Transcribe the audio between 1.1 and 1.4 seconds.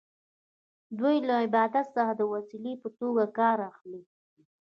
له